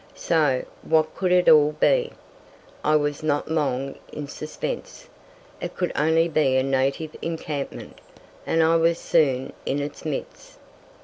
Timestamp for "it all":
1.31-1.73